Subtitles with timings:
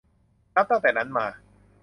[0.55, 1.25] นับตั้งแต่นั้นมา